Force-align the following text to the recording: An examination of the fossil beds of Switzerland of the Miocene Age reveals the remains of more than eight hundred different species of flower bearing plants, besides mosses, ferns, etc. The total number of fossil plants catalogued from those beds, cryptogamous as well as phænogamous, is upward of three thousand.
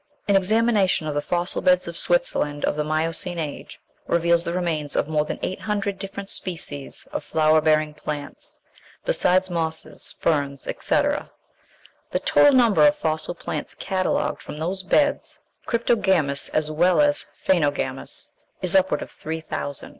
An 0.27 0.35
examination 0.35 1.05
of 1.05 1.13
the 1.13 1.21
fossil 1.21 1.61
beds 1.61 1.87
of 1.87 1.95
Switzerland 1.95 2.65
of 2.65 2.75
the 2.75 2.83
Miocene 2.83 3.37
Age 3.37 3.79
reveals 4.07 4.41
the 4.41 4.51
remains 4.51 4.95
of 4.95 5.07
more 5.07 5.25
than 5.25 5.37
eight 5.43 5.61
hundred 5.61 5.99
different 5.99 6.31
species 6.31 7.07
of 7.13 7.23
flower 7.23 7.61
bearing 7.61 7.93
plants, 7.93 8.59
besides 9.05 9.51
mosses, 9.51 10.15
ferns, 10.19 10.65
etc. 10.67 11.29
The 12.09 12.19
total 12.19 12.53
number 12.53 12.87
of 12.87 12.95
fossil 12.95 13.35
plants 13.35 13.75
catalogued 13.75 14.41
from 14.41 14.57
those 14.57 14.81
beds, 14.81 15.37
cryptogamous 15.67 16.49
as 16.49 16.71
well 16.71 16.99
as 16.99 17.27
phænogamous, 17.45 18.31
is 18.63 18.75
upward 18.75 19.03
of 19.03 19.11
three 19.11 19.39
thousand. 19.39 19.89